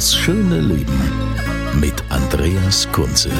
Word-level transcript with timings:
Das 0.00 0.14
schöne 0.16 0.60
Leben 0.62 0.98
mit 1.78 1.92
Andreas 2.08 2.90
Kunze. 2.90 3.30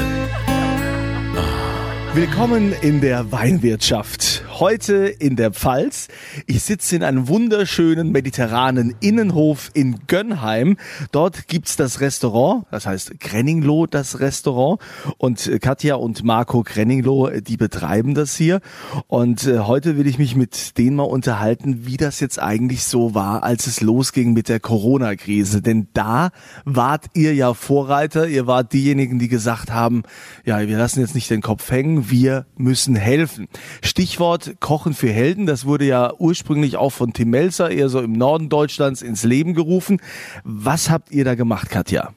Willkommen 2.13 2.75
in 2.81 3.01
der 3.01 3.31
Weinwirtschaft. 3.31 4.43
Heute 4.61 5.07
in 5.07 5.37
der 5.37 5.49
Pfalz. 5.49 6.07
Ich 6.45 6.61
sitze 6.61 6.95
in 6.95 7.01
einem 7.01 7.27
wunderschönen 7.27 8.11
mediterranen 8.11 8.93
Innenhof 8.99 9.71
in 9.73 10.01
Gönnheim. 10.05 10.77
Dort 11.11 11.47
gibt's 11.47 11.77
das 11.77 11.99
Restaurant, 11.99 12.67
das 12.69 12.85
heißt 12.85 13.19
Grenningloh 13.19 13.87
das 13.87 14.19
Restaurant. 14.19 14.79
Und 15.17 15.49
Katja 15.61 15.95
und 15.95 16.23
Marco 16.23 16.61
Grenningloh, 16.61 17.31
die 17.39 17.57
betreiben 17.57 18.13
das 18.13 18.35
hier. 18.35 18.61
Und 19.07 19.47
äh, 19.47 19.61
heute 19.61 19.97
will 19.97 20.05
ich 20.05 20.19
mich 20.19 20.35
mit 20.35 20.77
denen 20.77 20.97
mal 20.97 21.05
unterhalten, 21.05 21.87
wie 21.87 21.97
das 21.97 22.19
jetzt 22.19 22.39
eigentlich 22.39 22.83
so 22.83 23.15
war, 23.15 23.41
als 23.41 23.65
es 23.65 23.81
losging 23.81 24.33
mit 24.33 24.47
der 24.47 24.59
Corona-Krise. 24.59 25.63
Denn 25.63 25.87
da 25.93 26.29
wart 26.65 27.05
ihr 27.15 27.33
ja 27.33 27.55
Vorreiter. 27.55 28.27
Ihr 28.27 28.45
wart 28.45 28.73
diejenigen, 28.73 29.17
die 29.17 29.27
gesagt 29.27 29.71
haben, 29.71 30.03
ja, 30.45 30.59
wir 30.67 30.77
lassen 30.77 30.99
jetzt 30.99 31.15
nicht 31.15 31.31
den 31.31 31.41
Kopf 31.41 31.71
hängen, 31.71 32.11
wir 32.11 32.45
müssen 32.57 32.95
helfen. 32.95 33.47
Stichwort 33.81 34.50
Kochen 34.59 34.93
für 34.93 35.09
Helden, 35.09 35.45
das 35.45 35.65
wurde 35.65 35.85
ja 35.85 36.13
ursprünglich 36.17 36.77
auch 36.77 36.91
von 36.91 37.13
Tim 37.13 37.29
Melzer 37.29 37.69
eher 37.69 37.89
so 37.89 37.99
im 38.01 38.13
Norden 38.13 38.49
Deutschlands 38.49 39.01
ins 39.01 39.23
Leben 39.23 39.53
gerufen. 39.53 40.01
Was 40.43 40.89
habt 40.89 41.11
ihr 41.11 41.25
da 41.25 41.35
gemacht, 41.35 41.69
Katja? 41.69 42.13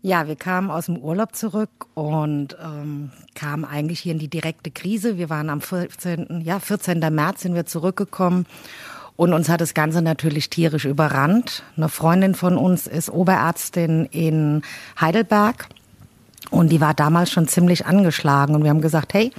Ja, 0.00 0.28
wir 0.28 0.36
kamen 0.36 0.70
aus 0.70 0.86
dem 0.86 0.96
Urlaub 0.96 1.34
zurück 1.34 1.86
und 1.94 2.56
ähm, 2.62 3.10
kamen 3.34 3.64
eigentlich 3.64 3.98
hier 4.00 4.12
in 4.12 4.20
die 4.20 4.28
direkte 4.28 4.70
Krise. 4.70 5.18
Wir 5.18 5.28
waren 5.28 5.50
am 5.50 5.60
14. 5.60 6.42
Ja, 6.44 6.60
14. 6.60 7.00
März 7.12 7.42
sind 7.42 7.54
wir 7.54 7.66
zurückgekommen 7.66 8.46
und 9.16 9.32
uns 9.32 9.48
hat 9.48 9.60
das 9.60 9.74
Ganze 9.74 10.00
natürlich 10.00 10.50
tierisch 10.50 10.84
überrannt. 10.84 11.64
Eine 11.76 11.88
Freundin 11.88 12.36
von 12.36 12.56
uns 12.56 12.86
ist 12.86 13.10
Oberärztin 13.10 14.04
in 14.06 14.62
Heidelberg 15.00 15.68
und 16.50 16.70
die 16.70 16.80
war 16.80 16.94
damals 16.94 17.32
schon 17.32 17.48
ziemlich 17.48 17.86
angeschlagen 17.86 18.54
und 18.54 18.62
wir 18.62 18.70
haben 18.70 18.80
gesagt, 18.80 19.14
hey, 19.14 19.32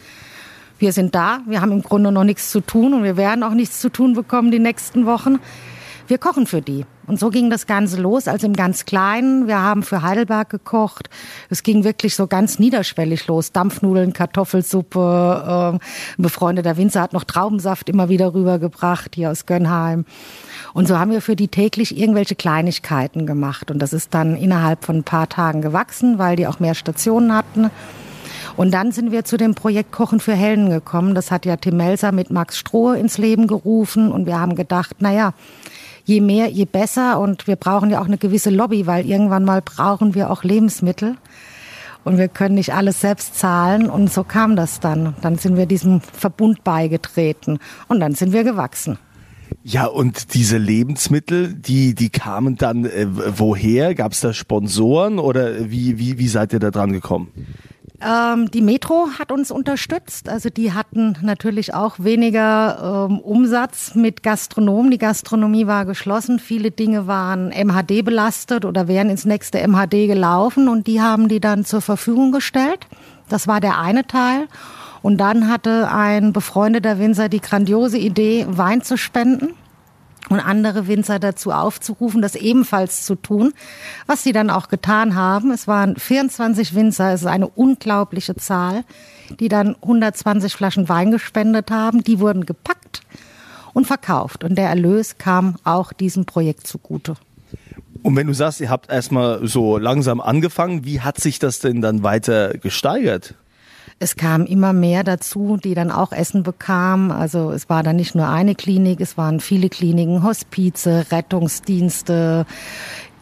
wir 0.80 0.94
sind 0.94 1.13
da, 1.13 1.41
wir 1.45 1.61
haben 1.61 1.72
im 1.72 1.83
Grunde 1.83 2.11
noch 2.11 2.23
nichts 2.23 2.52
zu 2.52 2.61
tun 2.61 2.94
und 2.94 3.03
wir 3.03 3.17
werden 3.17 3.44
auch 3.44 3.53
nichts 3.53 3.80
zu 3.80 3.89
tun 3.89 4.13
bekommen 4.13 4.52
die 4.52 4.59
nächsten 4.59 5.05
Wochen. 5.05 5.39
Wir 6.09 6.17
kochen 6.17 6.47
für 6.47 6.59
die. 6.59 6.88
Und 7.05 7.19
so 7.19 7.30
ging 7.30 7.52
das 7.52 7.67
Ganze 7.67 8.02
los, 8.02 8.27
also 8.27 8.47
im 8.47 8.55
ganz 8.55 8.85
Kleinen. 8.85 9.45
Wir 9.45 9.61
haben 9.61 9.83
für 9.83 10.02
Heidelberg 10.02 10.50
gekocht. 10.50 11.07
Es 11.52 11.61
ging 11.61 11.83
wirklich 11.83 12.16
so 12.16 12.25
ganz 12.25 12.57
niederschwellig 12.57 13.27
los. 13.27 13.52
Dampfnudeln, 13.52 14.13
Kartoffelsuppe. 14.13 15.00
Äh, 15.45 15.75
ein 15.75 15.80
befreundeter 16.17 16.77
Winzer 16.77 17.02
hat 17.02 17.13
noch 17.13 17.25
Traubensaft 17.25 17.90
immer 17.90 18.09
wieder 18.09 18.34
rübergebracht, 18.34 19.13
hier 19.13 19.29
aus 19.29 19.46
Gönnheim. 19.46 20.06
Und 20.73 20.88
so 20.88 20.97
haben 20.97 21.11
wir 21.11 21.22
für 21.22 21.35
die 21.35 21.47
täglich 21.47 21.96
irgendwelche 21.96 22.35
Kleinigkeiten 22.35 23.28
gemacht. 23.28 23.69
Und 23.69 23.78
das 23.78 23.94
ist 23.94 24.16
dann 24.16 24.35
innerhalb 24.35 24.85
von 24.85 24.97
ein 24.97 25.03
paar 25.03 25.29
Tagen 25.29 25.61
gewachsen, 25.61 26.17
weil 26.17 26.38
die 26.38 26.47
auch 26.47 26.59
mehr 26.59 26.73
Stationen 26.73 27.35
hatten. 27.35 27.69
Und 28.59 28.72
dann 28.72 28.92
sind 28.92 29.14
wir 29.14 29.24
zu 29.24 29.38
dem 29.38 29.56
Projekt 29.56 29.94
Kochen 29.94 30.20
für 30.20 30.34
Helden 30.34 30.70
gekommen. 30.70 31.16
Das 31.16 31.31
hat 31.31 31.46
ja 31.46 31.56
Tim 31.56 31.78
Melzer 31.78 32.12
mit 32.12 32.30
Max 32.30 32.58
Strohe 32.58 32.97
ins 32.97 33.18
Leben 33.18 33.47
gerufen. 33.47 34.12
Und 34.12 34.25
wir 34.25 34.38
haben 34.38 34.56
gedacht, 34.56 34.97
na 35.00 35.14
ja, 35.14 35.34
je 36.03 36.20
mehr, 36.20 36.50
je 36.50 36.66
besser. 36.66 37.22
Und 37.22 37.47
wir 37.47 37.56
brauchen 37.56 37.90
ja 37.90 38.02
auch 38.02 38.08
eine 38.08 38.18
gewisse 38.18 38.50
Lobby, 38.50 38.86
weil 38.86 39.06
irgendwann 39.06 39.46
mal 39.46 39.62
brauchen 39.62 40.14
wir 40.14 40.30
auch 40.30 40.44
Lebensmittel. 40.44 41.16
Und 42.03 42.18
wir 42.18 42.28
können 42.28 42.56
nicht 42.56 42.74
alles 42.74 43.00
selbst 43.00 43.40
zahlen. 43.40 43.90
Und 43.90 44.12
so 44.12 44.25
kam 44.25 44.58
das 44.58 44.81
dann. 44.81 45.16
Dann 45.22 45.38
sind 45.38 45.56
wir 45.56 45.66
diesem 45.66 46.02
Verbund 46.02 46.66
beigetreten. 46.66 47.59
Und 47.88 48.02
dann 48.02 48.14
sind 48.14 48.34
wir 48.34 48.44
gewachsen. 48.44 48.97
Ja, 49.64 49.86
und 49.86 50.34
diese 50.34 50.58
Lebensmittel, 50.58 51.53
die, 51.53 51.96
die 51.96 52.09
kamen 52.09 52.58
dann 52.58 52.84
äh, 52.84 53.08
woher? 53.09 53.96
Gab 53.96 54.12
es 54.12 54.20
da 54.20 54.34
Sponsoren 54.34 55.18
oder 55.18 55.72
wie, 55.72 55.97
wie, 55.97 56.20
wie 56.20 56.28
seid 56.28 56.52
ihr 56.52 56.59
da 56.59 56.72
dran 56.72 56.91
gekommen? 56.91 57.30
Ähm, 58.01 58.49
die 58.51 58.61
Metro 58.61 59.09
hat 59.17 59.31
uns 59.31 59.51
unterstützt. 59.51 60.29
Also 60.29 60.49
die 60.49 60.73
hatten 60.73 61.17
natürlich 61.21 61.73
auch 61.73 61.99
weniger 61.99 63.07
ähm, 63.09 63.19
Umsatz 63.19 63.95
mit 63.95 64.23
Gastronomen. 64.23 64.91
Die 64.91 64.97
Gastronomie 64.97 65.67
war 65.67 65.85
geschlossen. 65.85 66.39
Viele 66.39 66.71
Dinge 66.71 67.07
waren 67.07 67.49
MHD 67.49 68.03
belastet 68.05 68.63
oder 68.63 68.87
wären 68.87 69.09
ins 69.09 69.25
nächste 69.25 69.65
MHD 69.67 70.07
gelaufen 70.07 70.69
und 70.69 70.87
die 70.87 71.01
haben 71.01 71.27
die 71.27 71.41
dann 71.41 71.65
zur 71.65 71.81
Verfügung 71.81 72.31
gestellt. 72.31 72.87
Das 73.27 73.47
war 73.47 73.59
der 73.59 73.79
eine 73.79 74.07
Teil. 74.07 74.47
Und 75.01 75.17
dann 75.17 75.49
hatte 75.49 75.89
ein 75.91 76.33
befreundeter 76.33 76.99
Winzer 76.99 77.29
die 77.29 77.39
grandiose 77.39 77.97
Idee, 77.97 78.45
Wein 78.49 78.81
zu 78.81 78.97
spenden 78.97 79.55
und 80.29 80.40
andere 80.40 80.88
Winzer 80.88 81.19
dazu 81.19 81.51
aufzurufen, 81.51 82.22
das 82.22 82.35
ebenfalls 82.35 83.03
zu 83.03 83.16
tun, 83.16 83.53
was 84.06 84.23
sie 84.23 84.31
dann 84.31 84.50
auch 84.50 84.69
getan 84.69 85.16
haben. 85.16 85.51
Es 85.51 85.67
waren 85.67 85.95
24 85.95 86.75
Winzer, 86.75 87.13
es 87.13 87.22
ist 87.22 87.28
eine 87.28 87.47
unglaubliche 87.47 88.35
Zahl, 88.35 88.84
die 89.40 89.50
dann 89.50 89.75
120 89.81 90.53
Flaschen 90.53 90.88
Wein 90.88 91.12
gespendet 91.12 91.72
haben. 91.72 92.03
Die 92.03 92.19
wurden 92.19 92.45
gepackt 92.45 93.01
und 93.73 93.85
verkauft 93.85 94.44
und 94.44 94.56
der 94.56 94.69
Erlös 94.69 95.17
kam 95.17 95.57
auch 95.63 95.94
diesem 95.94 96.25
Projekt 96.25 96.67
zugute. 96.67 97.16
Und 98.01 98.16
wenn 98.16 98.28
du 98.28 98.34
sagst, 98.34 98.61
ihr 98.61 98.69
habt 98.69 98.90
erstmal 98.90 99.46
so 99.46 99.78
langsam 99.78 100.22
angefangen, 100.22 100.85
wie 100.85 101.01
hat 101.01 101.19
sich 101.19 101.40
das 101.40 101.59
denn 101.59 101.81
dann 101.81 102.01
weiter 102.01 102.57
gesteigert? 102.57 103.34
Es 104.01 104.15
kam 104.15 104.45
immer 104.45 104.71
mehr 104.71 105.03
dazu, 105.03 105.57
die 105.61 105.73
dann 105.73 105.91
auch 105.91 106.13
Essen 106.13 106.43
bekamen. 106.43 107.11
Also 107.11 107.51
es 107.51 107.67
war 107.67 107.83
dann 107.83 107.97
nicht 107.97 108.15
nur 108.15 108.29
eine 108.29 108.55
Klinik, 108.55 109.01
es 109.01 109.17
waren 109.17 109.41
viele 109.41 109.67
Kliniken, 109.67 110.23
Hospize, 110.23 111.05
Rettungsdienste, 111.11 112.45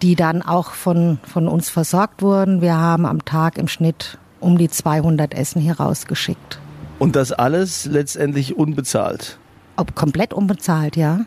die 0.04 0.16
dann 0.16 0.44
auch 0.44 0.72
von, 0.72 1.18
von 1.24 1.48
uns 1.48 1.70
versorgt 1.70 2.22
wurden. 2.22 2.62
Wir 2.62 2.76
haben 2.78 3.08
am 3.08 3.26
Tag 3.26 3.58
im 3.58 3.68
Schnitt 3.68 4.20
um 4.40 4.60
die 4.60 4.70
200 4.70 5.34
Essen 5.34 5.60
hier 5.60 5.80
rausgeschickt. 5.80 6.60
Und 7.00 7.16
das 7.16 7.32
alles 7.32 7.86
letztendlich 7.86 8.56
unbezahlt? 8.56 9.40
Ob 9.78 9.96
komplett 9.96 10.32
unbezahlt, 10.32 10.96
ja. 10.96 11.26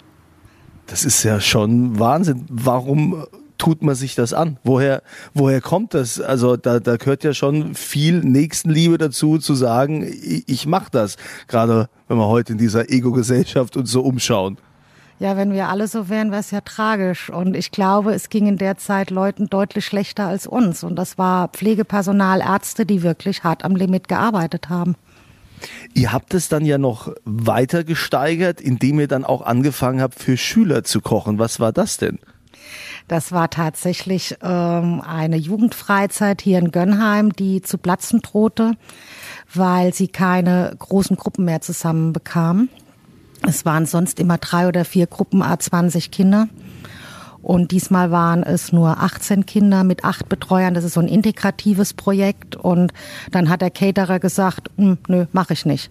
Das 0.86 1.04
ist 1.04 1.24
ja 1.24 1.40
schon 1.40 1.98
Wahnsinn. 1.98 2.46
Warum 2.48 3.24
tut 3.60 3.82
man 3.82 3.94
sich 3.94 4.14
das 4.14 4.32
an? 4.32 4.56
Woher, 4.64 5.02
woher 5.34 5.60
kommt 5.60 5.92
das? 5.92 6.18
Also 6.18 6.56
da, 6.56 6.80
da 6.80 6.96
gehört 6.96 7.24
ja 7.24 7.34
schon 7.34 7.74
viel 7.74 8.20
Nächstenliebe 8.20 8.96
dazu, 8.96 9.36
zu 9.36 9.54
sagen, 9.54 10.02
ich, 10.02 10.48
ich 10.48 10.66
mache 10.66 10.88
das. 10.90 11.16
Gerade 11.46 11.90
wenn 12.08 12.16
wir 12.16 12.26
heute 12.26 12.52
in 12.52 12.58
dieser 12.58 12.90
Ego-Gesellschaft 12.90 13.76
uns 13.76 13.90
so 13.90 14.00
umschauen. 14.00 14.56
Ja, 15.18 15.36
wenn 15.36 15.52
wir 15.52 15.68
alle 15.68 15.86
so 15.86 16.08
wären, 16.08 16.30
wäre 16.30 16.40
es 16.40 16.50
ja 16.50 16.62
tragisch. 16.62 17.28
Und 17.28 17.54
ich 17.54 17.70
glaube, 17.70 18.14
es 18.14 18.30
ging 18.30 18.46
in 18.46 18.56
der 18.56 18.78
Zeit 18.78 19.10
Leuten 19.10 19.48
deutlich 19.50 19.84
schlechter 19.84 20.26
als 20.26 20.46
uns. 20.46 20.82
Und 20.82 20.96
das 20.96 21.18
war 21.18 21.48
Pflegepersonal, 21.48 22.40
Ärzte, 22.40 22.86
die 22.86 23.02
wirklich 23.02 23.44
hart 23.44 23.62
am 23.62 23.76
Limit 23.76 24.08
gearbeitet 24.08 24.70
haben. 24.70 24.96
Ihr 25.92 26.14
habt 26.14 26.32
es 26.32 26.48
dann 26.48 26.64
ja 26.64 26.78
noch 26.78 27.12
weiter 27.26 27.84
gesteigert, 27.84 28.62
indem 28.62 28.98
ihr 29.00 29.08
dann 29.08 29.26
auch 29.26 29.42
angefangen 29.42 30.00
habt, 30.00 30.14
für 30.14 30.38
Schüler 30.38 30.84
zu 30.84 31.02
kochen. 31.02 31.38
Was 31.38 31.60
war 31.60 31.72
das 31.72 31.98
denn? 31.98 32.18
Das 33.10 33.32
war 33.32 33.50
tatsächlich 33.50 34.36
ähm, 34.40 35.00
eine 35.00 35.34
Jugendfreizeit 35.36 36.40
hier 36.40 36.60
in 36.60 36.70
Gönnheim, 36.70 37.32
die 37.32 37.60
zu 37.60 37.76
platzen 37.76 38.20
drohte, 38.20 38.74
weil 39.52 39.92
sie 39.92 40.06
keine 40.06 40.72
großen 40.78 41.16
Gruppen 41.16 41.44
mehr 41.44 41.60
zusammen 41.60 42.12
bekamen. 42.12 42.68
Es 43.42 43.64
waren 43.64 43.86
sonst 43.86 44.20
immer 44.20 44.38
drei 44.38 44.68
oder 44.68 44.84
vier 44.84 45.08
Gruppen, 45.08 45.42
a 45.42 45.58
20 45.58 46.12
Kinder. 46.12 46.46
Und 47.42 47.72
diesmal 47.72 48.12
waren 48.12 48.44
es 48.44 48.72
nur 48.72 49.02
18 49.02 49.44
Kinder 49.44 49.82
mit 49.82 50.04
acht 50.04 50.28
Betreuern. 50.28 50.74
Das 50.74 50.84
ist 50.84 50.94
so 50.94 51.00
ein 51.00 51.08
integratives 51.08 51.94
Projekt. 51.94 52.54
Und 52.54 52.92
dann 53.32 53.48
hat 53.48 53.60
der 53.60 53.72
Caterer 53.72 54.20
gesagt, 54.20 54.70
hm, 54.76 54.98
nö, 55.08 55.26
mache 55.32 55.54
ich 55.54 55.66
nicht. 55.66 55.90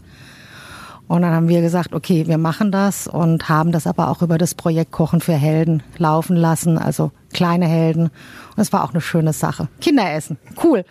Und 1.09 1.23
dann 1.23 1.33
haben 1.33 1.49
wir 1.49 1.61
gesagt, 1.61 1.93
okay, 1.93 2.27
wir 2.27 2.37
machen 2.37 2.71
das 2.71 3.07
und 3.07 3.49
haben 3.49 3.71
das 3.71 3.87
aber 3.87 4.09
auch 4.09 4.21
über 4.21 4.37
das 4.37 4.53
Projekt 4.53 4.91
Kochen 4.91 5.21
für 5.21 5.33
Helden 5.33 5.81
laufen 5.97 6.35
lassen. 6.35 6.77
Also 6.77 7.11
kleine 7.33 7.67
Helden. 7.67 8.03
Und 8.03 8.61
es 8.61 8.71
war 8.71 8.83
auch 8.83 8.91
eine 8.91 9.01
schöne 9.01 9.33
Sache. 9.33 9.67
Kinderessen, 9.81 10.37
cool 10.63 10.85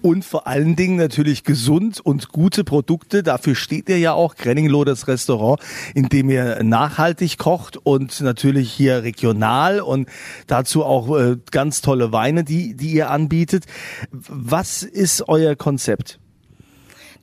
und 0.00 0.24
vor 0.24 0.46
allen 0.46 0.74
Dingen 0.76 0.96
natürlich 0.96 1.44
gesund 1.44 2.00
und 2.00 2.30
gute 2.30 2.64
Produkte. 2.64 3.22
Dafür 3.22 3.54
steht 3.54 3.88
ihr 3.88 3.98
ja 3.98 4.14
auch, 4.14 4.36
Grenningloh, 4.36 4.84
das 4.84 5.06
Restaurant, 5.06 5.60
in 5.94 6.08
dem 6.08 6.30
ihr 6.30 6.62
nachhaltig 6.62 7.36
kocht 7.36 7.76
und 7.76 8.20
natürlich 8.20 8.72
hier 8.72 9.02
regional 9.02 9.80
und 9.80 10.08
dazu 10.46 10.84
auch 10.84 11.14
äh, 11.18 11.36
ganz 11.50 11.82
tolle 11.82 12.12
Weine, 12.12 12.44
die, 12.44 12.74
die 12.74 12.92
ihr 12.92 13.10
anbietet. 13.10 13.66
Was 14.10 14.82
ist 14.82 15.28
euer 15.28 15.56
Konzept? 15.56 16.21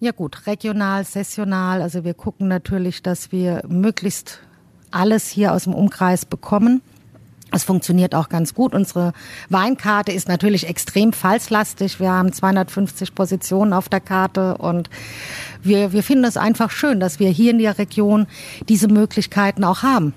Ja 0.01 0.13
gut, 0.13 0.47
regional, 0.47 1.03
sessional. 1.03 1.81
Also 1.81 2.05
wir 2.05 2.13
gucken 2.13 2.47
natürlich, 2.47 3.03
dass 3.03 3.33
wir 3.33 3.63
möglichst 3.67 4.39
alles 4.91 5.27
hier 5.27 5.51
aus 5.51 5.65
dem 5.65 5.73
Umkreis 5.73 6.25
bekommen. 6.25 6.81
Es 7.51 7.65
funktioniert 7.65 8.15
auch 8.15 8.29
ganz 8.29 8.53
gut. 8.53 8.73
Unsere 8.73 9.11
Weinkarte 9.49 10.13
ist 10.13 10.29
natürlich 10.29 10.67
extrem 10.69 11.11
falslastig. 11.11 11.99
Wir 11.99 12.11
haben 12.11 12.31
250 12.31 13.13
Positionen 13.13 13.73
auf 13.73 13.89
der 13.89 13.99
Karte 13.99 14.57
und 14.57 14.89
wir, 15.63 15.91
wir 15.91 16.03
finden 16.03 16.23
es 16.23 16.37
einfach 16.37 16.71
schön, 16.71 17.01
dass 17.01 17.19
wir 17.19 17.29
hier 17.29 17.51
in 17.51 17.59
der 17.59 17.77
Region 17.77 18.27
diese 18.69 18.87
Möglichkeiten 18.87 19.65
auch 19.65 19.83
haben. 19.83 20.13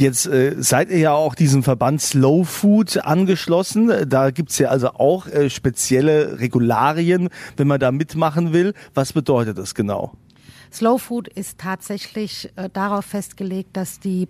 Jetzt 0.00 0.24
äh, 0.24 0.54
seid 0.56 0.88
ihr 0.88 0.98
ja 0.98 1.12
auch 1.12 1.34
diesem 1.34 1.62
Verband 1.62 2.00
Slow 2.00 2.46
Food 2.46 3.04
angeschlossen. 3.04 4.08
Da 4.08 4.30
gibt's 4.30 4.56
ja 4.56 4.70
also 4.70 4.94
auch 4.94 5.26
äh, 5.26 5.50
spezielle 5.50 6.40
Regularien, 6.40 7.28
wenn 7.58 7.68
man 7.68 7.78
da 7.78 7.92
mitmachen 7.92 8.54
will. 8.54 8.72
Was 8.94 9.12
bedeutet 9.12 9.58
das 9.58 9.74
genau? 9.74 10.14
Slow 10.72 10.96
Food 10.96 11.28
ist 11.28 11.58
tatsächlich 11.58 12.50
äh, 12.56 12.70
darauf 12.72 13.04
festgelegt, 13.04 13.76
dass 13.76 14.00
die, 14.00 14.26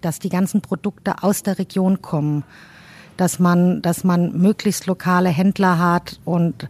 dass 0.00 0.18
die 0.18 0.30
ganzen 0.30 0.62
Produkte 0.62 1.22
aus 1.22 1.44
der 1.44 1.60
Region 1.60 2.02
kommen. 2.02 2.42
Dass 3.16 3.38
man, 3.38 3.80
dass 3.82 4.04
man 4.04 4.32
möglichst 4.36 4.86
lokale 4.86 5.28
Händler 5.28 5.78
hat 5.78 6.18
und 6.24 6.68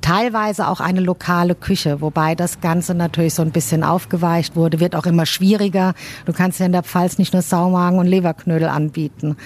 teilweise 0.00 0.68
auch 0.68 0.80
eine 0.80 1.00
lokale 1.00 1.54
Küche, 1.54 2.00
wobei 2.00 2.34
das 2.34 2.60
Ganze 2.60 2.94
natürlich 2.94 3.34
so 3.34 3.42
ein 3.42 3.50
bisschen 3.50 3.84
aufgeweicht 3.84 4.56
wurde, 4.56 4.80
wird 4.80 4.96
auch 4.96 5.06
immer 5.06 5.26
schwieriger. 5.26 5.94
Du 6.24 6.32
kannst 6.32 6.60
ja 6.60 6.66
in 6.66 6.72
der 6.72 6.82
Pfalz 6.82 7.18
nicht 7.18 7.32
nur 7.32 7.42
Saumagen 7.42 7.98
und 7.98 8.06
Leberknödel 8.06 8.68
anbieten. 8.68 9.36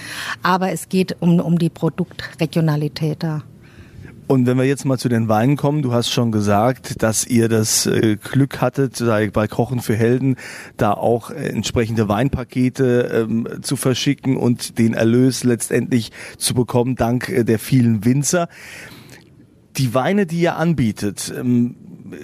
Aber 0.41 0.71
es 0.71 0.89
geht 0.89 1.17
um, 1.19 1.39
um 1.39 1.59
die 1.59 1.69
Produktregionalität 1.69 3.23
da. 3.23 3.43
Und 4.27 4.47
wenn 4.47 4.57
wir 4.57 4.63
jetzt 4.63 4.85
mal 4.85 4.97
zu 4.97 5.09
den 5.09 5.27
Weinen 5.27 5.57
kommen, 5.57 5.81
du 5.81 5.91
hast 5.91 6.09
schon 6.09 6.31
gesagt, 6.31 7.03
dass 7.03 7.27
ihr 7.27 7.49
das 7.49 7.85
äh, 7.85 8.15
Glück 8.15 8.61
hattet, 8.61 9.03
bei 9.33 9.47
Kochen 9.47 9.81
für 9.81 9.95
Helden 9.95 10.37
da 10.77 10.93
auch 10.93 11.29
äh, 11.29 11.49
entsprechende 11.49 12.07
Weinpakete 12.07 13.25
ähm, 13.29 13.47
zu 13.61 13.75
verschicken 13.75 14.37
und 14.37 14.79
den 14.79 14.93
Erlös 14.93 15.43
letztendlich 15.43 16.11
zu 16.37 16.53
bekommen, 16.53 16.95
dank 16.95 17.29
äh, 17.29 17.43
der 17.43 17.59
vielen 17.59 18.05
Winzer. 18.05 18.47
Die 19.77 19.93
Weine, 19.93 20.25
die 20.25 20.39
ihr 20.39 20.55
anbietet, 20.55 21.33
ähm, 21.37 21.75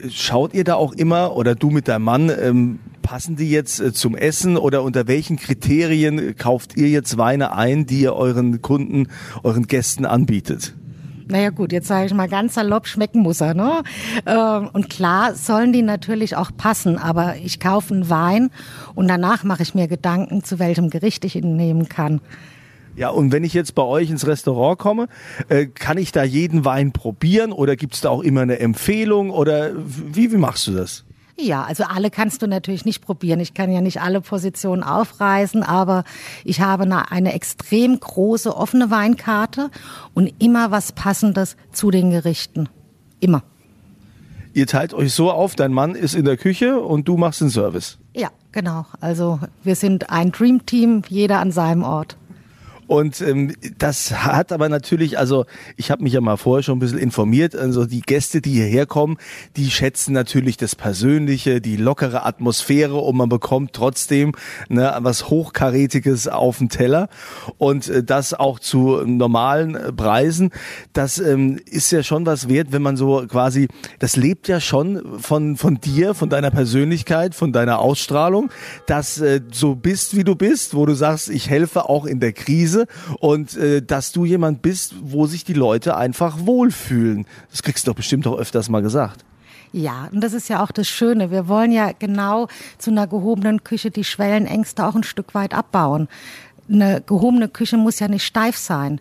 schaut 0.10 0.54
ihr 0.54 0.64
da 0.64 0.76
auch 0.76 0.94
immer 0.94 1.36
oder 1.36 1.54
du 1.54 1.70
mit 1.70 1.88
deinem 1.88 2.06
Mann, 2.06 2.32
ähm, 2.42 2.80
passen 3.02 3.36
die 3.36 3.50
jetzt 3.50 3.82
äh, 3.82 3.92
zum 3.92 4.16
Essen 4.16 4.56
oder 4.56 4.84
unter 4.84 5.08
welchen 5.08 5.36
Kriterien 5.36 6.36
kauft 6.38 6.78
ihr 6.78 6.88
jetzt 6.88 7.18
Weine 7.18 7.54
ein, 7.54 7.86
die 7.86 8.02
ihr 8.02 8.14
euren 8.14 8.62
Kunden, 8.62 9.08
euren 9.44 9.68
Gästen 9.68 10.06
anbietet? 10.06 10.76
Naja 11.30 11.50
gut, 11.50 11.72
jetzt 11.72 11.88
sage 11.88 12.08
ich 12.08 12.14
mal 12.14 12.28
ganz 12.28 12.56
salopp, 12.56 12.88
schmecken 12.88 13.22
muss 13.22 13.42
er. 13.42 13.54
Ne? 13.54 13.84
Ähm, 14.26 14.70
und 14.74 14.90
klar 14.90 15.36
sollen 15.36 15.72
die 15.74 15.82
natürlich 15.82 16.36
auch 16.36 16.52
passen, 16.56 16.98
aber 16.98 17.36
ich 17.44 17.60
kaufe 17.60 17.94
einen 17.94 18.10
Wein 18.10 18.50
und 18.96 19.08
danach 19.08 19.44
mache 19.44 19.64
ich 19.64 19.76
mir 19.76 19.88
Gedanken, 19.88 20.44
zu 20.44 20.60
welchem 20.60 20.90
Gericht 20.90 21.26
ich 21.26 21.36
ihn 21.36 21.56
nehmen 21.56 21.88
kann. 21.90 22.22
Ja, 22.96 23.10
und 23.10 23.32
wenn 23.32 23.44
ich 23.44 23.54
jetzt 23.54 23.76
bei 23.76 23.84
euch 23.84 24.10
ins 24.10 24.28
Restaurant 24.28 24.78
komme, 24.78 25.08
äh, 25.48 25.68
kann 25.68 25.98
ich 25.98 26.12
da 26.12 26.24
jeden 26.24 26.66
Wein 26.66 26.92
probieren 26.92 27.54
oder 27.54 27.76
gibt 27.76 27.94
es 27.94 28.02
da 28.02 28.10
auch 28.10 28.22
immer 28.22 28.42
eine 28.42 28.60
Empfehlung 28.60 29.30
oder 29.30 29.72
wie, 29.76 30.32
wie 30.32 30.38
machst 30.38 30.68
du 30.68 30.72
das? 30.74 31.06
Ja, 31.42 31.64
also 31.64 31.86
alle 31.86 32.12
kannst 32.12 32.42
du 32.42 32.48
natürlich 32.48 32.84
nicht 32.84 33.02
probieren. 33.02 33.40
Ich 33.40 33.54
kann 33.54 33.72
ja 33.72 33.80
nicht 33.80 34.02
alle 34.02 34.20
Positionen 34.20 34.84
aufreißen, 34.84 35.64
aber 35.64 36.04
ich 36.44 36.60
habe 36.60 36.84
eine, 36.84 37.12
eine 37.12 37.34
extrem 37.34 37.98
große 38.00 38.56
offene 38.56 38.92
Weinkarte 38.92 39.72
und 40.14 40.34
immer 40.40 40.72
was 40.72 40.92
Passendes 40.92 41.56
zu 41.72 41.92
den 41.92 42.12
Gerichten. 42.12 42.68
Immer. 43.22 43.44
Ihr 44.54 44.68
teilt 44.68 44.94
euch 44.94 45.14
so 45.14 45.32
auf, 45.32 45.56
dein 45.56 45.72
Mann 45.72 45.96
ist 45.96 46.16
in 46.16 46.26
der 46.26 46.36
Küche 46.36 46.80
und 46.80 47.08
du 47.08 47.16
machst 47.16 47.40
den 47.40 47.50
Service. 47.50 48.00
Ja, 48.14 48.30
genau. 48.52 48.86
Also 49.00 49.40
wir 49.64 49.76
sind 49.76 50.10
ein 50.10 50.32
Dream 50.32 50.66
Team, 50.66 51.04
jeder 51.08 51.40
an 51.40 51.52
seinem 51.52 51.84
Ort. 51.84 52.18
Und 52.90 53.22
ähm, 53.22 53.54
das 53.78 54.12
hat 54.26 54.52
aber 54.52 54.68
natürlich, 54.68 55.20
also 55.20 55.46
ich 55.78 55.92
habe 55.92 56.02
mich 56.02 56.14
ja 56.14 56.22
mal 56.22 56.38
vorher 56.38 56.64
schon 56.64 56.78
ein 56.78 56.80
bisschen 56.80 56.98
informiert, 56.98 57.56
also 57.56 57.86
die 57.86 58.02
Gäste, 58.02 58.42
die 58.42 58.54
hierher 58.54 58.88
kommen, 58.88 59.18
die 59.58 59.70
schätzen 59.70 60.12
natürlich 60.12 60.58
das 60.58 60.74
Persönliche, 60.74 61.62
die 61.62 61.76
lockere 61.76 62.26
Atmosphäre 62.26 62.96
und 62.96 63.16
man 63.16 63.30
bekommt 63.30 63.74
trotzdem 63.74 64.32
ne, 64.70 64.92
was 65.02 65.30
Hochkarätiges 65.30 66.28
auf 66.28 66.58
dem 66.58 66.70
Teller 66.70 67.10
und 67.60 67.90
äh, 67.90 68.04
das 68.04 68.34
auch 68.34 68.58
zu 68.58 69.04
normalen 69.06 69.76
äh, 69.76 69.94
Preisen. 69.94 70.50
Das 70.92 71.20
ähm, 71.20 71.60
ist 71.68 71.92
ja 71.92 72.02
schon 72.02 72.26
was 72.26 72.50
wert, 72.50 72.72
wenn 72.72 72.82
man 72.82 72.98
so 72.98 73.24
quasi, 73.28 73.68
das 74.00 74.16
lebt 74.16 74.48
ja 74.48 74.60
schon 74.60 75.20
von, 75.20 75.58
von 75.58 75.80
dir, 75.80 76.16
von 76.16 76.30
deiner 76.30 76.50
Persönlichkeit, 76.50 77.36
von 77.36 77.54
deiner 77.54 77.78
Ausstrahlung, 77.78 78.50
dass 78.88 79.22
äh, 79.22 79.42
so 79.52 79.76
bist, 79.76 80.16
wie 80.16 80.24
du 80.24 80.34
bist, 80.34 80.74
wo 80.74 80.88
du 80.88 80.96
sagst, 80.96 81.30
ich 81.30 81.52
helfe 81.52 81.88
auch 81.88 82.08
in 82.08 82.20
der 82.20 82.34
Krise 82.34 82.79
Weise 82.80 82.88
und 83.20 83.58
äh, 83.58 83.82
dass 83.82 84.12
du 84.12 84.26
jemand 84.26 84.62
bist, 84.62 84.96
wo 85.02 85.28
sich 85.28 85.44
die 85.44 85.54
Leute 85.54 85.98
einfach 85.98 86.46
wohlfühlen. 86.46 87.26
Das 87.52 87.64
kriegst 87.64 87.86
du 87.86 87.92
doch 87.92 87.96
bestimmt 87.96 88.28
auch 88.28 88.38
öfters 88.38 88.70
mal 88.70 88.82
gesagt. 88.82 89.26
Ja, 89.72 90.10
und 90.12 90.22
das 90.22 90.34
ist 90.34 90.50
ja 90.50 90.64
auch 90.64 90.72
das 90.72 90.88
Schöne. 90.88 91.30
Wir 91.30 91.48
wollen 91.48 91.72
ja 91.72 91.92
genau 91.98 92.48
zu 92.80 92.90
einer 92.90 93.06
gehobenen 93.06 93.64
Küche 93.64 93.92
die 93.92 94.04
Schwellenängste 94.04 94.86
auch 94.86 94.96
ein 94.96 95.04
Stück 95.04 95.36
weit 95.36 95.54
abbauen. 95.54 96.08
Eine 96.68 97.02
gehobene 97.06 97.50
Küche 97.50 97.78
muss 97.78 98.00
ja 98.00 98.08
nicht 98.08 98.26
steif 98.26 98.58
sein 98.58 99.00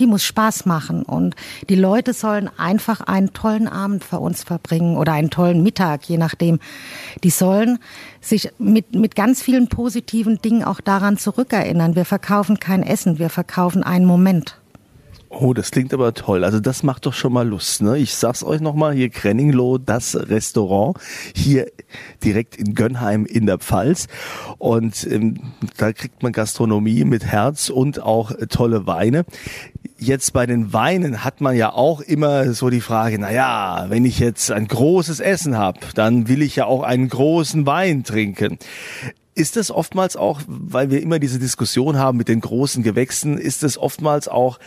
die 0.00 0.06
muss 0.06 0.24
Spaß 0.24 0.66
machen 0.66 1.02
und 1.02 1.34
die 1.68 1.74
Leute 1.74 2.12
sollen 2.12 2.50
einfach 2.56 3.00
einen 3.00 3.32
tollen 3.32 3.68
Abend 3.68 4.04
für 4.04 4.18
uns 4.18 4.42
verbringen 4.42 4.96
oder 4.96 5.12
einen 5.12 5.30
tollen 5.30 5.62
Mittag, 5.62 6.08
je 6.08 6.18
nachdem. 6.18 6.58
Die 7.22 7.30
sollen 7.30 7.78
sich 8.20 8.50
mit, 8.58 8.94
mit 8.94 9.14
ganz 9.14 9.42
vielen 9.42 9.68
positiven 9.68 10.40
Dingen 10.40 10.64
auch 10.64 10.80
daran 10.80 11.18
zurückerinnern. 11.18 11.94
Wir 11.94 12.04
verkaufen 12.04 12.60
kein 12.60 12.82
Essen, 12.82 13.18
wir 13.18 13.30
verkaufen 13.30 13.82
einen 13.82 14.06
Moment. 14.06 14.56
Oh, 15.30 15.52
das 15.52 15.70
klingt 15.70 15.92
aber 15.92 16.14
toll. 16.14 16.42
Also 16.42 16.58
das 16.58 16.82
macht 16.82 17.04
doch 17.04 17.12
schon 17.12 17.34
mal 17.34 17.46
Lust. 17.46 17.82
Ne? 17.82 17.98
Ich 17.98 18.14
sag's 18.14 18.42
euch 18.42 18.62
nochmal, 18.62 18.94
hier 18.94 19.10
Krenningloh, 19.10 19.76
das 19.76 20.16
Restaurant, 20.16 20.96
hier 21.34 21.70
direkt 22.24 22.56
in 22.56 22.74
Gönnheim 22.74 23.26
in 23.26 23.44
der 23.44 23.58
Pfalz. 23.58 24.06
Und 24.56 25.06
ähm, 25.10 25.52
da 25.76 25.92
kriegt 25.92 26.22
man 26.22 26.32
Gastronomie 26.32 27.04
mit 27.04 27.26
Herz 27.26 27.68
und 27.68 28.00
auch 28.00 28.32
tolle 28.48 28.86
Weine. 28.86 29.26
Jetzt 30.00 30.32
bei 30.32 30.46
den 30.46 30.72
Weinen 30.72 31.24
hat 31.24 31.40
man 31.40 31.56
ja 31.56 31.72
auch 31.72 32.00
immer 32.00 32.52
so 32.52 32.70
die 32.70 32.80
Frage, 32.80 33.18
na 33.18 33.32
ja, 33.32 33.86
wenn 33.88 34.04
ich 34.04 34.20
jetzt 34.20 34.52
ein 34.52 34.68
großes 34.68 35.18
Essen 35.18 35.58
habe, 35.58 35.80
dann 35.94 36.28
will 36.28 36.40
ich 36.42 36.54
ja 36.54 36.66
auch 36.66 36.84
einen 36.84 37.08
großen 37.08 37.66
Wein 37.66 38.04
trinken. 38.04 38.58
Ist 39.34 39.56
das 39.56 39.72
oftmals 39.72 40.16
auch, 40.16 40.40
weil 40.46 40.92
wir 40.92 41.02
immer 41.02 41.18
diese 41.18 41.40
Diskussion 41.40 41.98
haben 41.98 42.16
mit 42.16 42.28
den 42.28 42.40
großen 42.40 42.84
Gewächsen, 42.84 43.38
ist 43.38 43.64
es 43.64 43.76
oftmals 43.76 44.28
auch 44.28 44.60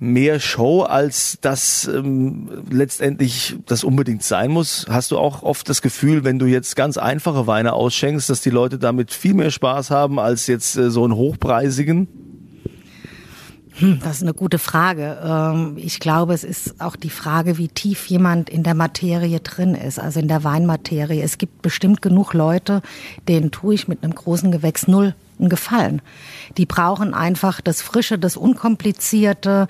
mehr 0.00 0.38
Show, 0.38 0.82
als 0.82 1.38
das 1.40 1.88
ähm, 1.92 2.64
letztendlich 2.70 3.56
das 3.64 3.84
unbedingt 3.84 4.22
sein 4.22 4.50
muss? 4.50 4.84
Hast 4.90 5.12
du 5.12 5.18
auch 5.18 5.42
oft 5.42 5.66
das 5.70 5.80
Gefühl, 5.80 6.24
wenn 6.24 6.38
du 6.38 6.44
jetzt 6.44 6.76
ganz 6.76 6.98
einfache 6.98 7.46
Weine 7.46 7.72
ausschenkst, 7.72 8.28
dass 8.28 8.42
die 8.42 8.50
Leute 8.50 8.78
damit 8.78 9.14
viel 9.14 9.32
mehr 9.32 9.50
Spaß 9.50 9.90
haben 9.90 10.18
als 10.18 10.46
jetzt 10.46 10.76
äh, 10.76 10.90
so 10.90 11.04
einen 11.04 11.14
hochpreisigen? 11.14 12.27
Hm, 13.78 14.00
das 14.02 14.16
ist 14.16 14.22
eine 14.22 14.34
gute 14.34 14.58
Frage. 14.58 15.18
Ähm, 15.22 15.76
ich 15.76 16.00
glaube, 16.00 16.34
es 16.34 16.42
ist 16.42 16.80
auch 16.80 16.96
die 16.96 17.10
Frage, 17.10 17.58
wie 17.58 17.68
tief 17.68 18.06
jemand 18.06 18.50
in 18.50 18.64
der 18.64 18.74
Materie 18.74 19.38
drin 19.40 19.74
ist, 19.74 20.00
also 20.00 20.18
in 20.18 20.28
der 20.28 20.42
Weinmaterie. 20.42 21.20
Es 21.20 21.38
gibt 21.38 21.62
bestimmt 21.62 22.02
genug 22.02 22.34
Leute, 22.34 22.82
denen 23.28 23.52
tue 23.52 23.74
ich 23.74 23.86
mit 23.86 24.02
einem 24.02 24.14
großen 24.14 24.50
Gewächs 24.50 24.88
null 24.88 25.14
einen 25.38 25.48
Gefallen. 25.48 26.02
Die 26.56 26.66
brauchen 26.66 27.14
einfach 27.14 27.60
das 27.60 27.80
Frische, 27.80 28.18
das 28.18 28.36
Unkomplizierte, 28.36 29.68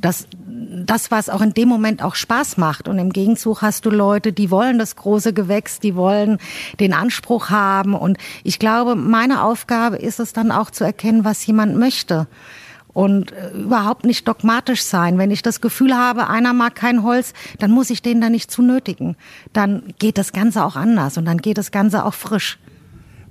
das, 0.00 0.26
das, 0.44 1.12
was 1.12 1.28
auch 1.28 1.40
in 1.40 1.54
dem 1.54 1.68
Moment 1.68 2.02
auch 2.02 2.16
Spaß 2.16 2.56
macht. 2.56 2.88
Und 2.88 2.98
im 2.98 3.12
Gegenzug 3.12 3.62
hast 3.62 3.86
du 3.86 3.90
Leute, 3.90 4.32
die 4.32 4.50
wollen 4.50 4.80
das 4.80 4.96
große 4.96 5.32
Gewächs, 5.32 5.78
die 5.78 5.94
wollen 5.94 6.38
den 6.80 6.92
Anspruch 6.92 7.50
haben. 7.50 7.94
Und 7.94 8.18
ich 8.42 8.58
glaube, 8.58 8.96
meine 8.96 9.44
Aufgabe 9.44 9.96
ist 9.96 10.18
es 10.18 10.32
dann 10.32 10.50
auch 10.50 10.72
zu 10.72 10.82
erkennen, 10.82 11.24
was 11.24 11.46
jemand 11.46 11.76
möchte 11.76 12.26
und 12.98 13.30
äh, 13.30 13.50
überhaupt 13.50 14.04
nicht 14.04 14.26
dogmatisch 14.26 14.82
sein. 14.82 15.18
Wenn 15.18 15.30
ich 15.30 15.42
das 15.42 15.60
Gefühl 15.60 15.94
habe, 15.94 16.26
einer 16.26 16.52
mag 16.52 16.74
kein 16.74 17.04
Holz, 17.04 17.32
dann 17.60 17.70
muss 17.70 17.90
ich 17.90 18.02
den 18.02 18.20
da 18.20 18.28
nicht 18.28 18.50
zu 18.50 18.60
nötigen. 18.60 19.14
Dann 19.52 19.84
geht 20.00 20.18
das 20.18 20.32
Ganze 20.32 20.64
auch 20.64 20.74
anders 20.74 21.16
und 21.16 21.24
dann 21.24 21.38
geht 21.38 21.58
das 21.58 21.70
Ganze 21.70 22.04
auch 22.04 22.14
frisch. 22.14 22.58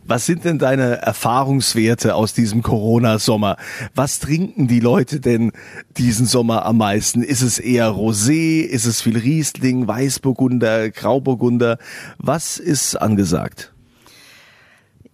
Was 0.05 0.25
sind 0.25 0.45
denn 0.45 0.57
deine 0.57 1.01
Erfahrungswerte 1.01 2.15
aus 2.15 2.33
diesem 2.33 2.63
Corona-Sommer? 2.63 3.57
Was 3.93 4.19
trinken 4.19 4.69
die 4.69 4.79
Leute 4.79 5.19
denn 5.19 5.51
diesen 5.97 6.27
Sommer 6.27 6.65
am 6.65 6.77
meisten? 6.77 7.21
Ist 7.21 7.41
es 7.41 7.59
eher 7.59 7.89
Rosé? 7.89 8.61
Ist 8.61 8.85
es 8.85 9.01
viel 9.01 9.17
Riesling, 9.17 9.85
Weißburgunder, 9.85 10.91
Grauburgunder? 10.91 11.77
Was 12.19 12.57
ist 12.57 12.95
angesagt? 12.95 13.73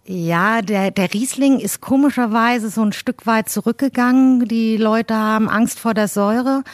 Ja, 0.05 0.61
der, 0.61 0.91
der 0.91 1.13
Riesling 1.13 1.59
ist 1.59 1.79
komischerweise 1.79 2.69
so 2.69 2.81
ein 2.81 2.91
Stück 2.91 3.25
weit 3.25 3.47
zurückgegangen. 3.47 4.45
Die 4.49 4.75
Leute 4.75 5.15
haben 5.15 5.47
Angst 5.47 5.79
vor 5.79 5.93
der 5.93 6.09
Säure. 6.09 6.65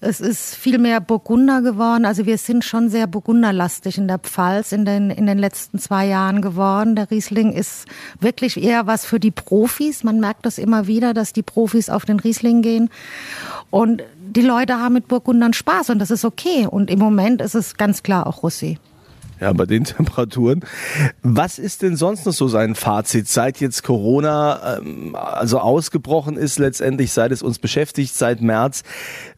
Es 0.00 0.22
ist 0.22 0.54
viel 0.54 0.78
mehr 0.78 1.02
Burgunder 1.02 1.60
geworden. 1.60 2.06
Also 2.06 2.24
wir 2.24 2.38
sind 2.38 2.64
schon 2.64 2.88
sehr 2.88 3.06
burgunderlastig 3.06 3.98
in 3.98 4.08
der 4.08 4.18
Pfalz 4.18 4.72
in 4.72 4.86
den, 4.86 5.10
in 5.10 5.26
den 5.26 5.36
letzten 5.36 5.78
zwei 5.78 6.06
Jahren 6.06 6.40
geworden. 6.40 6.96
Der 6.96 7.10
Riesling 7.10 7.52
ist 7.52 7.84
wirklich 8.20 8.56
eher 8.56 8.86
was 8.86 9.04
für 9.04 9.20
die 9.20 9.32
Profis. 9.32 10.02
Man 10.02 10.18
merkt 10.18 10.46
das 10.46 10.56
immer 10.56 10.86
wieder, 10.86 11.12
dass 11.12 11.34
die 11.34 11.42
Profis 11.42 11.90
auf 11.90 12.06
den 12.06 12.20
Riesling 12.20 12.62
gehen. 12.62 12.88
Und 13.68 14.02
die 14.18 14.40
Leute 14.40 14.80
haben 14.80 14.94
mit 14.94 15.08
Burgundern 15.08 15.52
Spaß 15.52 15.90
und 15.90 15.98
das 15.98 16.10
ist 16.10 16.24
okay. 16.24 16.66
Und 16.66 16.88
im 16.90 17.00
Moment 17.00 17.42
ist 17.42 17.54
es 17.54 17.76
ganz 17.76 18.02
klar 18.02 18.26
auch 18.26 18.42
Rosé. 18.42 18.78
Ja, 19.40 19.52
bei 19.52 19.66
den 19.66 19.84
Temperaturen. 19.84 20.64
Was 21.22 21.58
ist 21.58 21.82
denn 21.82 21.96
sonst 21.96 22.26
noch 22.26 22.32
so 22.32 22.48
sein 22.48 22.74
Fazit, 22.74 23.28
seit 23.28 23.60
jetzt 23.60 23.84
Corona 23.84 24.78
ähm, 24.78 25.14
also 25.14 25.60
ausgebrochen 25.60 26.36
ist, 26.36 26.58
letztendlich 26.58 27.12
seit 27.12 27.30
es 27.30 27.42
uns 27.42 27.58
beschäftigt, 27.58 28.14
seit 28.14 28.40
März? 28.40 28.82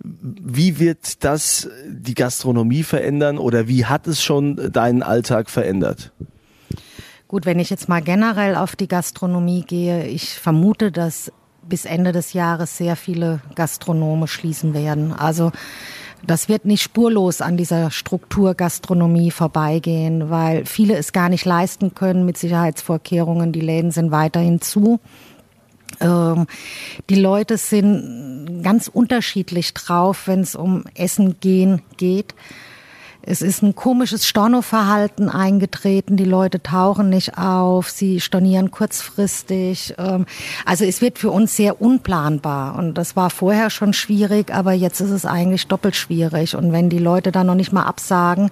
Wie 0.01 0.79
wird 0.79 1.23
das 1.25 1.69
die 1.87 2.15
Gastronomie 2.15 2.83
verändern 2.83 3.39
oder 3.39 3.69
wie 3.69 3.85
hat 3.85 4.07
es 4.07 4.23
schon 4.23 4.73
deinen 4.73 5.03
Alltag 5.03 5.51
verändert? 5.51 6.13
Gut, 7.29 7.47
wenn 7.47 7.61
ich 7.61 7.71
jetzt 7.71 7.89
mal 7.89 8.03
generell 8.03 8.57
auf 8.57 8.75
die 8.75 8.89
Gastronomie 8.89 9.63
gehe, 9.65 10.07
ich 10.07 10.35
vermute, 10.35 10.91
dass 10.91 11.31
bis 11.63 11.85
Ende 11.85 12.13
des 12.13 12.33
Jahres 12.33 12.77
sehr 12.77 12.97
viele 12.97 13.41
Gastronome 13.55 14.27
schließen 14.27 14.75
werden. 14.75 15.13
Also 15.13 15.53
das 16.27 16.49
wird 16.49 16.65
nicht 16.65 16.83
spurlos 16.83 17.41
an 17.41 17.57
dieser 17.57 17.91
Struktur 17.91 18.55
Gastronomie 18.55 19.31
vorbeigehen, 19.31 20.31
weil 20.31 20.67
viele 20.67 20.97
es 20.97 21.13
gar 21.13 21.29
nicht 21.29 21.45
leisten 21.45 21.95
können 21.95 22.25
mit 22.25 22.37
Sicherheitsvorkehrungen. 22.37 23.53
Die 23.53 23.61
Läden 23.61 23.91
sind 23.91 24.11
weiterhin 24.11 24.61
zu. 24.61 25.01
Ähm, 26.01 26.47
die 27.09 27.17
Leute 27.17 27.57
sind 27.57 28.63
ganz 28.63 28.89
unterschiedlich 28.89 29.75
drauf, 29.75 30.27
wenn 30.27 30.41
es 30.41 30.55
um 30.55 30.85
Essen 30.95 31.41
gehen 31.41 31.83
geht. 31.97 32.35
Es 33.23 33.43
ist 33.43 33.63
ein 33.63 33.75
komisches 33.75 34.27
Stornoverhalten 34.27 35.29
eingetreten. 35.29 36.17
Die 36.17 36.25
Leute 36.25 36.63
tauchen 36.63 37.11
nicht 37.11 37.37
auf, 37.37 37.91
sie 37.91 38.19
stornieren 38.21 38.71
kurzfristig. 38.71 39.95
Ähm, 39.99 40.25
also 40.65 40.85
es 40.85 41.03
wird 41.03 41.19
für 41.19 41.31
uns 41.31 41.55
sehr 41.55 41.83
unplanbar. 41.83 42.79
Und 42.79 42.95
das 42.95 43.17
war 43.17 43.29
vorher 43.29 43.69
schon 43.69 43.93
schwierig, 43.93 44.53
aber 44.53 44.73
jetzt 44.73 45.01
ist 45.01 45.11
es 45.11 45.27
eigentlich 45.27 45.67
doppelt 45.67 45.97
schwierig. 45.97 46.57
Und 46.57 46.73
wenn 46.73 46.89
die 46.89 46.99
Leute 46.99 47.31
dann 47.31 47.47
noch 47.47 47.55
nicht 47.55 47.73
mal 47.73 47.85
absagen 47.85 48.51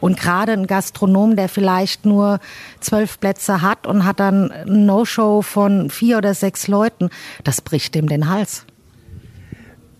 und 0.00 0.18
gerade 0.18 0.52
ein 0.52 0.66
Gastronom, 0.66 1.36
der 1.36 1.48
vielleicht 1.50 2.06
nur 2.06 2.40
zwölf 2.80 3.20
Plätze 3.20 3.60
hat 3.60 3.86
und 3.86 4.04
hat 4.04 4.20
dann 4.20 4.50
ein 4.50 4.86
No-Show 4.86 5.42
von 5.42 5.90
vier 5.90 6.18
oder 6.18 6.32
sechs 6.32 6.68
Leuten, 6.68 7.10
das 7.44 7.60
bricht 7.60 7.94
dem 7.94 8.08
den 8.08 8.30
Hals. 8.30 8.66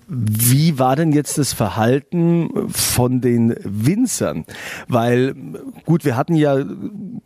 Wie 0.09 0.79
war 0.79 0.95
denn 0.95 1.11
jetzt 1.11 1.37
das 1.37 1.53
Verhalten 1.53 2.69
von 2.69 3.21
den 3.21 3.57
Winzern? 3.65 4.45
Weil, 4.87 5.35
gut, 5.85 6.05
wir 6.05 6.17
hatten 6.17 6.37
ja 6.37 6.65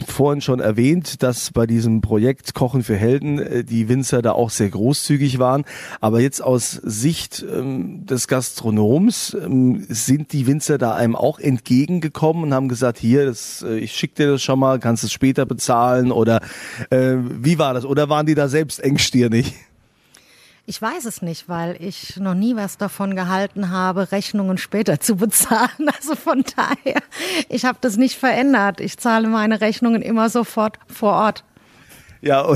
vorhin 0.06 0.40
schon 0.40 0.60
erwähnt, 0.60 1.22
dass 1.22 1.50
bei 1.50 1.66
diesem 1.66 2.00
Projekt 2.00 2.54
Kochen 2.54 2.82
für 2.82 2.96
Helden 2.96 3.38
äh, 3.38 3.64
die 3.64 3.90
Winzer 3.90 4.22
da 4.22 4.32
auch 4.32 4.48
sehr 4.48 4.70
großzügig 4.70 5.38
waren. 5.38 5.64
Aber 6.00 6.20
jetzt 6.20 6.42
aus 6.42 6.72
Sicht 6.72 7.44
ähm, 7.52 8.06
des 8.06 8.28
Gastronoms 8.28 9.36
ähm, 9.38 9.84
sind 9.88 10.32
die 10.32 10.46
Winzer 10.46 10.78
da 10.78 10.94
einem 10.94 11.16
auch 11.16 11.38
entgegengekommen 11.38 12.44
und 12.44 12.54
haben 12.54 12.68
gesagt, 12.68 12.98
hier, 12.98 13.26
das, 13.26 13.62
äh, 13.62 13.78
ich 13.78 13.92
schicke 13.92 14.14
dir 14.14 14.30
das 14.32 14.42
schon 14.42 14.58
mal, 14.58 14.78
kannst 14.78 15.04
es 15.04 15.12
später 15.12 15.44
bezahlen 15.44 16.12
oder 16.12 16.40
äh, 16.88 17.16
wie 17.18 17.58
war 17.58 17.74
das? 17.74 17.84
Oder 17.84 18.08
waren 18.08 18.24
die 18.24 18.34
da 18.34 18.48
selbst 18.48 18.80
engstirnig? 18.80 19.54
Ich 20.70 20.80
weiß 20.80 21.04
es 21.06 21.20
nicht, 21.20 21.48
weil 21.48 21.74
ich 21.82 22.16
noch 22.18 22.34
nie 22.34 22.54
was 22.54 22.78
davon 22.78 23.16
gehalten 23.16 23.70
habe, 23.70 24.12
Rechnungen 24.12 24.56
später 24.56 25.00
zu 25.00 25.16
bezahlen. 25.16 25.68
Also 26.00 26.14
von 26.14 26.44
daher, 26.54 27.02
ich 27.48 27.64
habe 27.64 27.78
das 27.80 27.96
nicht 27.96 28.16
verändert. 28.16 28.80
Ich 28.80 28.96
zahle 28.96 29.26
meine 29.26 29.60
Rechnungen 29.60 30.00
immer 30.00 30.30
sofort 30.30 30.78
vor 30.86 31.14
Ort. 31.14 31.42
Ja, 32.22 32.54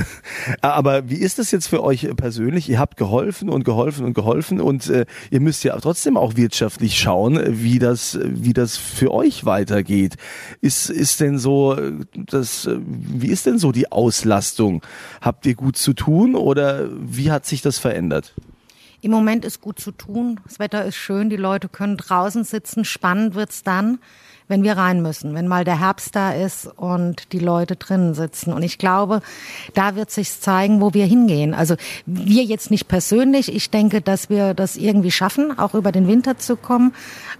aber 0.61 1.09
wie 1.09 1.17
ist 1.17 1.39
das 1.39 1.51
jetzt 1.51 1.69
für 1.69 1.83
euch 1.83 2.07
persönlich? 2.17 2.69
Ihr 2.69 2.79
habt 2.79 2.99
geholfen 2.99 3.49
und 3.49 3.65
geholfen 3.65 4.05
und 4.05 4.13
geholfen 4.13 4.61
und 4.61 4.91
äh, 4.91 5.07
ihr 5.31 5.41
müsst 5.41 5.65
ja 5.65 5.75
trotzdem 5.79 6.19
auch 6.19 6.37
wirtschaftlich 6.37 6.99
schauen, 6.99 7.41
wie 7.63 7.79
das, 7.79 8.19
wie 8.23 8.53
das 8.53 8.77
für 8.77 9.11
euch 9.11 9.47
weitergeht. 9.47 10.17
Ist, 10.61 10.91
ist 10.91 11.21
denn 11.21 11.39
so, 11.39 11.79
das, 12.15 12.69
wie 12.87 13.29
ist 13.29 13.47
denn 13.47 13.59
so 13.59 13.73
die 13.73 13.91
Auslastung? 13.91 14.83
Habt 15.23 15.47
ihr 15.47 15.55
gut 15.55 15.79
zu 15.79 15.95
tun 15.95 16.35
oder 16.35 16.89
wie 17.01 17.31
hat 17.31 17.47
sich 17.47 17.63
das 17.63 17.79
verändert? 17.79 18.35
Im 19.01 19.11
Moment 19.11 19.45
ist 19.45 19.61
gut 19.63 19.79
zu 19.81 19.93
tun. 19.93 20.41
Das 20.45 20.59
Wetter 20.59 20.85
ist 20.85 20.97
schön, 20.97 21.31
die 21.31 21.37
Leute 21.37 21.69
können 21.69 21.97
draußen 21.97 22.45
sitzen. 22.45 22.85
Spannend 22.85 23.35
wird's 23.35 23.63
dann 23.63 23.99
wenn 24.49 24.63
wir 24.63 24.77
rein 24.77 25.03
müssen, 25.03 25.35
wenn 25.35 25.49
mal 25.49 25.65
der 25.65 25.81
Herbst 25.81 26.15
da 26.15 26.33
ist 26.33 26.67
und 26.67 27.33
die 27.33 27.39
Leute 27.39 27.77
drinnen 27.77 28.15
sitzen. 28.15 28.53
Und 28.53 28.63
ich 28.63 28.79
glaube, 28.79 29.21
da 29.73 29.97
wird 29.97 30.11
sich 30.11 30.39
zeigen, 30.39 30.81
wo 30.81 30.93
wir 30.93 31.07
hingehen. 31.07 31.55
Also 31.55 31.77
wir 32.07 32.45
jetzt 32.45 32.71
nicht 32.71 32.89
persönlich. 32.89 33.55
Ich 33.55 33.71
denke, 33.71 34.01
dass 34.01 34.29
wir 34.29 34.55
das 34.55 34.77
irgendwie 34.77 35.11
schaffen, 35.11 35.59
auch 35.59 35.75
über 35.75 35.93
den 35.93 36.09
Winter 36.09 36.37
zu 36.37 36.57
kommen. 36.57 36.93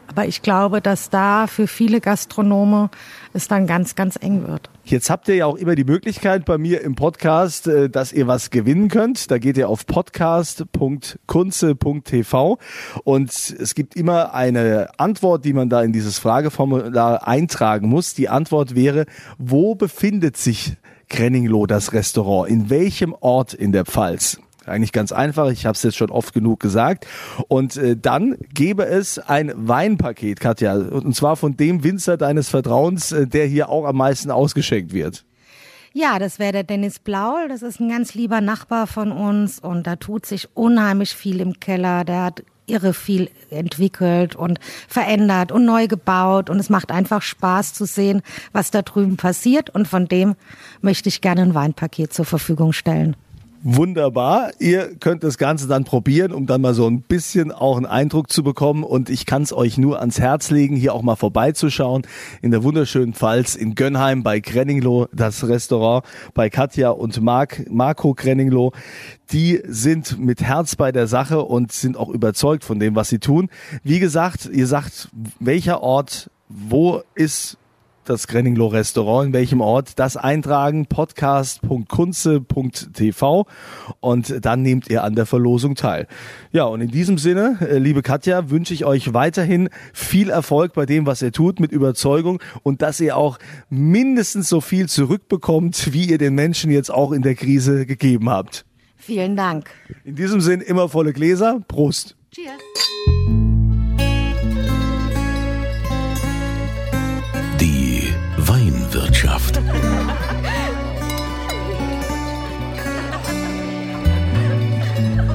Aber 0.07 0.27
ich 0.27 0.43
glaube, 0.43 0.81
dass 0.81 1.11
da 1.11 1.47
für 1.47 1.67
viele 1.67 2.01
Gastronome 2.01 2.91
es 3.33 3.49
dann 3.49 3.67
ganz, 3.67 3.97
ganz 3.97 4.17
eng 4.21 4.47
wird. 4.47 4.71
Jetzt 4.85 5.09
habt 5.09 5.29
ihr 5.29 5.35
ja 5.35 5.47
auch 5.47 5.57
immer 5.57 5.75
die 5.75 5.85
Möglichkeit 5.85 6.45
bei 6.45 6.59
mir 6.59 6.83
im 6.83 6.95
Podcast, 6.95 7.67
äh, 7.67 7.89
dass 7.89 8.13
ihr 8.13 8.27
was 8.27 8.51
gewinnen 8.51 8.89
könnt. 8.89 9.31
Da 9.31 9.39
geht 9.39 9.57
ihr 9.57 9.71
auf 9.71 9.87
podcast.kunze.tv 9.87 12.59
und 13.03 13.31
es 13.31 13.75
gibt 13.75 13.97
immer 13.97 14.35
eine 14.35 14.91
Antwort, 14.99 15.47
die 15.47 15.55
man 15.55 15.71
da 15.71 15.83
in 15.83 15.93
dieses 15.93 16.19
Frageformular 16.19 16.94
eintragen 16.97 17.89
muss. 17.89 18.15
Die 18.15 18.29
Antwort 18.29 18.75
wäre, 18.75 19.07
wo 19.39 19.75
befindet 19.75 20.37
sich 20.37 20.77
Grenningloh, 21.09 21.67
das 21.67 21.93
Restaurant? 21.93 22.51
In 22.51 22.71
welchem 22.71 23.15
Ort 23.21 23.55
in 23.55 23.73
der 23.73 23.85
Pfalz? 23.85 24.39
Eigentlich 24.67 24.93
ganz 24.93 25.13
einfach, 25.13 25.51
ich 25.51 25.67
habe 25.67 25.75
es 25.75 25.83
jetzt 25.83 25.97
schon 25.97 26.11
oft 26.11 26.33
genug 26.33 26.61
gesagt. 26.61 27.07
Und 27.49 27.77
äh, 27.77 27.97
dann 27.97 28.37
gäbe 28.53 28.87
es 28.87 29.19
ein 29.19 29.53
Weinpaket, 29.55 30.41
Katja, 30.41 30.75
und 30.75 31.15
zwar 31.15 31.37
von 31.37 31.57
dem 31.57 31.85
Winzer 31.85 32.17
deines 32.17 32.49
Vertrauens, 32.49 33.13
äh, 33.13 33.27
der 33.27 33.47
hier 33.47 33.69
auch 33.69 33.85
am 33.85 33.97
meisten 33.97 34.31
ausgeschenkt 34.31 34.93
wird. 34.93 35.25
Ja, 35.93 36.19
das 36.19 36.41
wäre 36.41 36.53
der 36.53 36.65
Dennis 36.65 36.99
Blaul. 36.99 37.49
Das 37.49 37.63
ist 37.63 37.79
ein 37.79 37.89
ganz 37.89 38.15
lieber 38.15 38.41
Nachbar 38.41 38.89
von 38.89 39.13
uns 39.13 39.61
und 39.61 39.87
da 39.87 39.95
tut 39.95 40.27
sich 40.27 40.49
unheimlich 40.55 41.15
viel 41.15 41.41
im 41.41 41.61
Keller. 41.61 42.05
Der 42.05 42.23
hat 42.25 42.43
irre 42.67 42.95
viel 42.95 43.31
entwickelt 43.51 44.37
und 44.37 44.59
verändert 44.89 45.53
und 45.53 45.65
neu 45.65 45.87
gebaut 45.87 46.51
und 46.51 46.59
es 46.59 46.71
macht 46.71 46.91
einfach 46.91 47.23
Spaß 47.23 47.75
zu 47.75 47.85
sehen, 47.85 48.23
was 48.53 48.71
da 48.71 48.83
drüben 48.83 49.17
passiert 49.17 49.71
und 49.71 49.89
von 49.89 50.07
dem 50.07 50.35
möchte 50.81 51.09
ich 51.09 51.21
gerne 51.21 51.43
ein 51.43 51.55
Weinpaket 51.55 52.13
zur 52.13 52.25
Verfügung 52.25 52.73
stellen. 52.73 53.17
Wunderbar. 53.67 54.51
Ihr 54.59 54.95
könnt 54.97 55.25
das 55.25 55.39
Ganze 55.39 55.67
dann 55.67 55.85
probieren, 55.85 56.33
um 56.33 56.45
dann 56.45 56.61
mal 56.61 56.75
so 56.75 56.87
ein 56.87 57.01
bisschen 57.01 57.51
auch 57.51 57.79
einen 57.79 57.87
Eindruck 57.87 58.31
zu 58.31 58.43
bekommen. 58.43 58.85
Und 58.85 59.09
ich 59.09 59.25
kann 59.25 59.41
es 59.41 59.55
euch 59.55 59.79
nur 59.79 60.01
ans 60.01 60.21
Herz 60.21 60.51
legen, 60.51 60.77
hier 60.77 60.93
auch 60.93 61.01
mal 61.01 61.17
vorbeizuschauen. 61.17 62.03
In 62.43 62.51
der 62.51 62.63
wunderschönen 62.63 63.15
Pfalz 63.15 63.55
in 63.55 63.75
Gönnheim 63.75 64.23
bei 64.23 64.41
Grenningloh, 64.41 65.09
das 65.15 65.49
Restaurant 65.49 66.05
bei 66.35 66.51
Katja 66.51 66.91
und 66.91 67.23
Marc, 67.23 67.65
Marco 67.71 68.13
Grenningloh. 68.13 68.73
Die 69.33 69.63
sind 69.67 70.19
mit 70.19 70.43
Herz 70.43 70.77
bei 70.77 70.93
der 70.93 71.07
Sache 71.07 71.41
und 71.41 71.73
sind 71.73 71.97
auch 71.97 72.11
überzeugt 72.11 72.65
von 72.65 72.79
dem, 72.79 72.95
was 72.95 73.09
sie 73.09 73.19
tun. 73.19 73.49
Wie 73.83 73.99
gesagt, 73.99 74.45
ihr 74.45 74.67
sagt, 74.67 75.09
welcher 75.41 75.83
Ort, 75.83 76.29
wo 76.51 77.01
ist 77.15 77.57
das 78.09 78.29
Grenningloh 78.29 78.69
Restaurant, 78.69 79.27
in 79.29 79.33
welchem 79.33 79.61
Ort, 79.61 79.99
das 79.99 80.17
eintragen, 80.17 80.87
podcast.kunze.tv 80.87 83.47
und 84.01 84.45
dann 84.45 84.63
nehmt 84.63 84.89
ihr 84.89 85.05
an 85.05 85.15
der 85.15 85.27
Verlosung 85.27 85.75
teil. 85.75 86.07
Ja, 86.53 86.65
und 86.65 86.81
in 86.81 86.91
diesem 86.91 87.19
Sinne, 87.19 87.59
äh, 87.61 87.79
liebe 87.79 88.03
Katja, 88.03 88.51
wünsche 88.51 88.75
ich 88.75 88.85
euch 88.85 89.15
weiterhin 89.15 89.69
viel 89.93 90.31
Erfolg 90.31 90.75
bei 90.75 90.87
dem, 90.87 91.07
was 91.07 91.23
ihr 91.23 91.33
tut, 91.33 91.61
mit 91.61 91.73
Überzeugung 91.73 92.41
und 92.63 92.83
dass 92.83 93.01
ihr 93.01 93.17
auch 93.17 93.39
mindestens 93.71 94.49
so 94.49 94.61
viel 94.61 94.89
zurückbekommt, 94.89 95.93
wie 95.93 96.07
ihr 96.07 96.19
den 96.19 96.35
Menschen 96.35 96.71
jetzt 96.71 96.91
auch 96.91 97.13
in 97.13 97.23
der 97.23 97.35
Krise 97.35 97.87
gegeben 97.87 98.31
habt. 98.31 98.65
Vielen 98.97 99.37
Dank. 99.37 99.71
In 100.05 100.17
diesem 100.17 100.41
Sinn 100.41 100.61
immer 100.61 100.89
volle 100.89 101.13
Gläser. 101.13 101.61
Prost. 101.69 102.17
Cheers. 102.31 102.59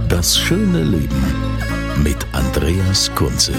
Das 0.08 0.38
schöne 0.38 0.84
Leben 0.84 1.24
mit 2.04 2.18
Andreas 2.34 3.10
Kunze. 3.16 3.54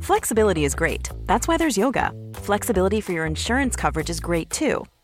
Flexibility 0.00 0.64
is 0.64 0.74
great. 0.74 1.10
That's 1.26 1.48
why 1.48 1.56
there's 1.56 1.76
yoga. 1.76 2.12
Flexibility 2.34 3.00
for 3.00 3.12
your 3.12 3.26
insurance 3.26 3.76
coverage 3.76 4.08
is 4.10 4.20
great 4.20 4.50
too. 4.50 4.84